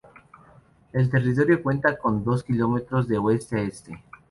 [0.93, 4.01] El territorio cuenta con dos kilómetros de oeste a este.